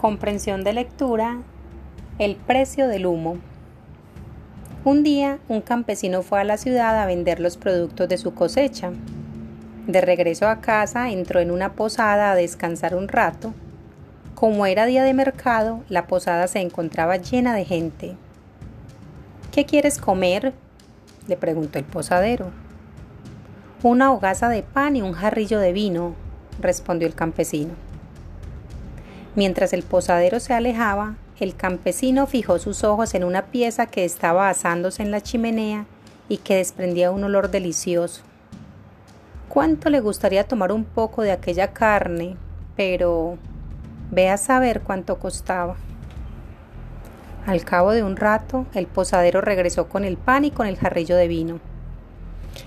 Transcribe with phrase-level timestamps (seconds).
[0.00, 1.42] Comprensión de lectura.
[2.18, 3.36] El precio del humo.
[4.82, 8.92] Un día un campesino fue a la ciudad a vender los productos de su cosecha.
[9.86, 13.52] De regreso a casa entró en una posada a descansar un rato.
[14.34, 18.16] Como era día de mercado, la posada se encontraba llena de gente.
[19.52, 20.54] ¿Qué quieres comer?
[21.28, 22.52] le preguntó el posadero.
[23.82, 26.14] Una hogaza de pan y un jarrillo de vino,
[26.58, 27.89] respondió el campesino.
[29.36, 34.48] Mientras el posadero se alejaba, el campesino fijó sus ojos en una pieza que estaba
[34.48, 35.86] asándose en la chimenea
[36.28, 38.22] y que desprendía un olor delicioso.
[39.48, 42.36] Cuánto le gustaría tomar un poco de aquella carne,
[42.76, 43.38] pero
[44.10, 45.76] ve a saber cuánto costaba.
[47.46, 51.16] Al cabo de un rato, el posadero regresó con el pan y con el jarrillo
[51.16, 51.60] de vino.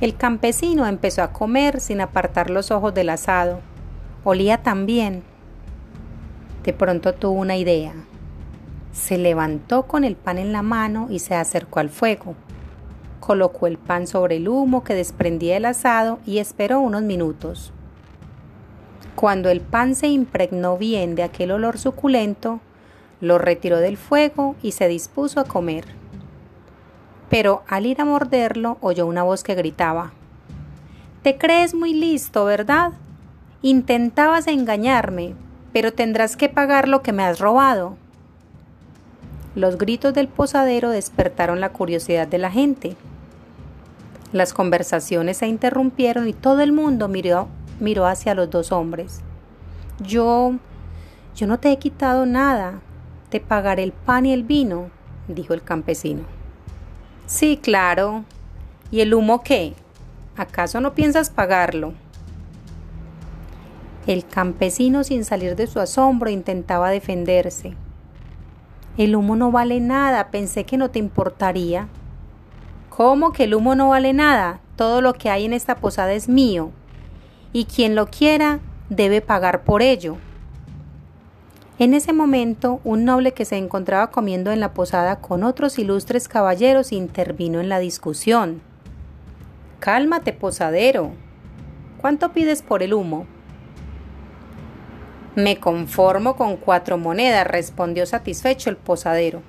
[0.00, 3.60] El campesino empezó a comer sin apartar los ojos del asado.
[4.24, 5.22] Olía tan bien
[6.64, 7.92] de pronto tuvo una idea.
[8.92, 12.34] Se levantó con el pan en la mano y se acercó al fuego.
[13.20, 17.72] Colocó el pan sobre el humo que desprendía el asado y esperó unos minutos.
[19.14, 22.60] Cuando el pan se impregnó bien de aquel olor suculento,
[23.20, 25.84] lo retiró del fuego y se dispuso a comer.
[27.28, 30.12] Pero al ir a morderlo oyó una voz que gritaba,
[31.22, 32.92] Te crees muy listo, ¿verdad?
[33.62, 35.34] Intentabas engañarme,
[35.74, 37.96] pero tendrás que pagar lo que me has robado.
[39.56, 42.96] Los gritos del posadero despertaron la curiosidad de la gente.
[44.32, 47.48] Las conversaciones se interrumpieron y todo el mundo miró,
[47.80, 49.20] miró hacia los dos hombres.
[49.98, 50.54] Yo...
[51.34, 52.80] yo no te he quitado nada.
[53.28, 54.90] Te pagaré el pan y el vino,
[55.26, 56.22] dijo el campesino.
[57.26, 58.24] Sí, claro.
[58.92, 59.74] ¿Y el humo qué?
[60.36, 61.94] ¿Acaso no piensas pagarlo?
[64.06, 67.74] El campesino, sin salir de su asombro, intentaba defenderse.
[68.98, 71.88] El humo no vale nada, pensé que no te importaría.
[72.90, 74.60] ¿Cómo que el humo no vale nada?
[74.76, 76.70] Todo lo que hay en esta posada es mío,
[77.52, 78.60] y quien lo quiera
[78.90, 80.16] debe pagar por ello.
[81.78, 86.28] En ese momento, un noble que se encontraba comiendo en la posada con otros ilustres
[86.28, 88.60] caballeros intervino en la discusión.
[89.80, 91.12] Cálmate, posadero.
[92.00, 93.26] ¿Cuánto pides por el humo?
[95.36, 99.42] Me conformo con cuatro monedas, respondió satisfecho el posadero.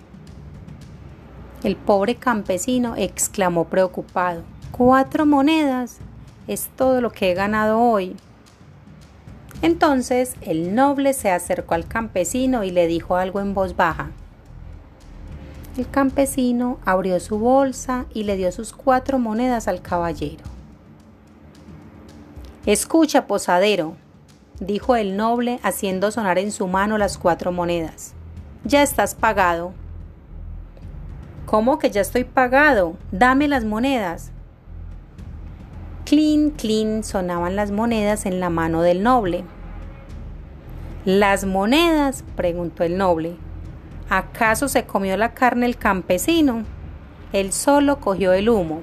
[1.64, 4.42] El pobre campesino exclamó preocupado.
[4.72, 6.00] Cuatro monedas.
[6.48, 8.16] Es todo lo que he ganado hoy.
[9.62, 14.10] Entonces el noble se acercó al campesino y le dijo algo en voz baja.
[15.78, 20.44] El campesino abrió su bolsa y le dio sus cuatro monedas al caballero.
[22.66, 23.96] Escucha, posadero,
[24.60, 28.14] dijo el noble haciendo sonar en su mano las cuatro monedas.
[28.64, 29.74] Ya estás pagado.
[31.46, 32.96] ¿Cómo que ya estoy pagado?
[33.12, 34.32] Dame las monedas.
[36.06, 39.44] Clean, clean sonaban las monedas en la mano del noble.
[41.04, 42.24] ¿Las monedas?
[42.36, 43.38] preguntó el noble.
[44.10, 46.64] ¿Acaso se comió la carne el campesino?
[47.34, 48.82] Él solo cogió el humo,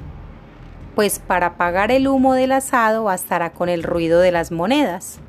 [0.94, 5.20] pues para pagar el humo del asado bastará con el ruido de las monedas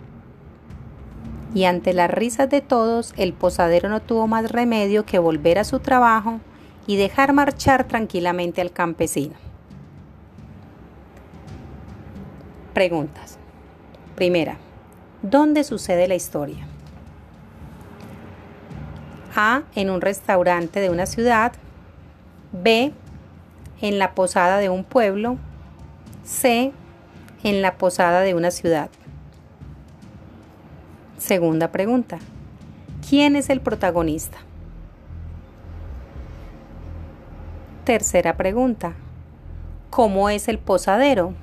[1.53, 5.63] y ante las risas de todos el posadero no tuvo más remedio que volver a
[5.63, 6.39] su trabajo
[6.87, 9.35] y dejar marchar tranquilamente al campesino.
[12.73, 13.37] Preguntas.
[14.15, 14.57] Primera,
[15.21, 16.67] ¿dónde sucede la historia?
[19.35, 19.63] A.
[19.75, 21.53] En un restaurante de una ciudad.
[22.51, 22.93] B.
[23.81, 25.37] En la posada de un pueblo.
[26.23, 26.71] C.
[27.43, 28.89] En la posada de una ciudad.
[31.25, 32.19] Segunda pregunta.
[33.07, 34.39] ¿Quién es el protagonista?
[37.85, 38.91] Tercera pregunta.
[39.89, 41.33] ¿Cómo es el posadero?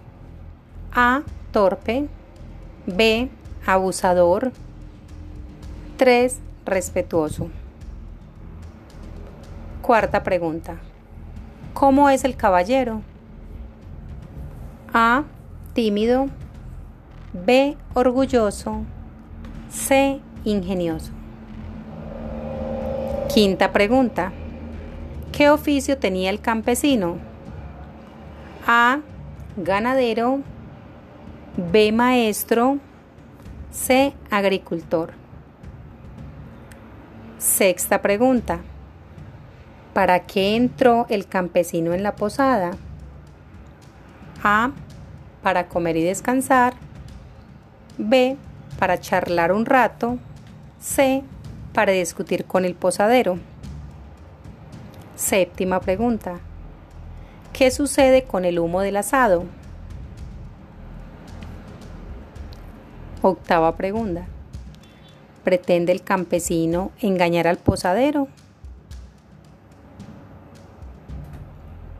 [0.93, 1.23] A.
[1.51, 2.09] Torpe.
[2.85, 3.31] B.
[3.65, 4.53] Abusador.
[5.97, 6.39] 3.
[6.67, 7.49] Respetuoso.
[9.81, 10.77] Cuarta pregunta.
[11.73, 13.01] ¿Cómo es el caballero?
[14.93, 15.25] A.
[15.73, 16.27] Tímido.
[17.33, 17.79] B.
[17.95, 18.85] Orgulloso.
[19.71, 20.21] C.
[20.45, 21.13] Ingenioso.
[23.33, 24.33] Quinta pregunta.
[25.33, 27.19] ¿Qué oficio tenía el campesino?
[28.67, 29.01] A.
[29.57, 30.41] Ganadero.
[31.57, 31.93] B.
[31.93, 32.79] Maestro.
[33.71, 34.13] C.
[34.31, 35.13] Agricultor.
[37.39, 38.61] Sexta pregunta.
[39.95, 42.73] ¿Para qué entró el campesino en la posada?
[44.43, 44.73] A.
[45.43, 46.75] Para comer y descansar.
[47.97, 48.37] B
[48.81, 50.19] para charlar un rato.
[50.81, 51.23] C.
[51.75, 53.39] para discutir con el posadero.
[55.15, 56.41] Séptima pregunta.
[57.53, 59.45] ¿Qué sucede con el humo del asado?
[63.21, 64.25] Octava pregunta.
[65.45, 68.29] ¿Pretende el campesino engañar al posadero?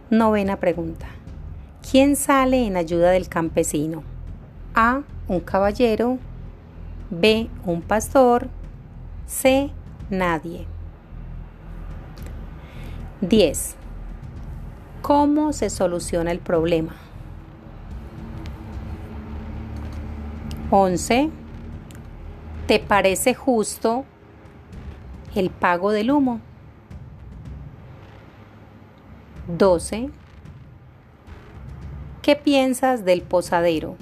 [0.09, 1.07] Novena pregunta.
[1.89, 4.03] ¿Quién sale en ayuda del campesino?
[4.75, 5.03] A.
[5.29, 6.19] Un caballero.
[7.11, 7.51] B.
[7.67, 8.49] Un pastor.
[9.27, 9.71] C.
[10.11, 10.67] Nadie.
[13.21, 13.77] 10.
[15.03, 16.95] ¿Cómo se soluciona el problema?
[20.71, 21.31] 11.
[22.69, 24.05] ¿Te parece justo
[25.35, 26.41] el pago del humo?
[29.49, 30.11] 12.
[32.23, 33.97] ¿Qué piensas del posadero?